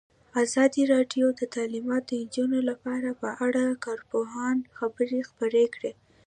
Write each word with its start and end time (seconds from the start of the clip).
ازادي 0.43 0.83
راډیو 0.93 1.25
د 1.39 1.41
تعلیمات 1.55 2.03
د 2.07 2.11
نجونو 2.21 2.59
لپاره 2.69 3.09
په 3.21 3.29
اړه 3.45 3.63
د 3.69 3.73
کارپوهانو 3.85 4.71
خبرې 4.77 5.19
خپرې 5.29 5.65
کړي. 5.75 5.91